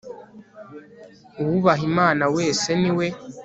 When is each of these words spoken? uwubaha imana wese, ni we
uwubaha 1.41 1.83
imana 1.91 2.23
wese, 2.35 2.69
ni 2.81 2.91
we 2.97 3.07